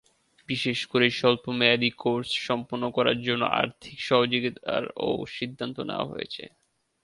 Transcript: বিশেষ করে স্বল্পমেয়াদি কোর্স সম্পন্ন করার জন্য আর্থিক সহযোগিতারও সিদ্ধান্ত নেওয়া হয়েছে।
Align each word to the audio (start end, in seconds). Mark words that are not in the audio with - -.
বিশেষ 0.49 0.79
করে 0.91 1.07
স্বল্পমেয়াদি 1.11 1.89
কোর্স 2.01 2.29
সম্পন্ন 2.47 2.83
করার 2.97 3.17
জন্য 3.27 3.43
আর্থিক 3.61 3.97
সহযোগিতারও 4.09 5.07
সিদ্ধান্ত 5.37 5.77
নেওয়া 5.89 6.09
হয়েছে। 6.11 6.43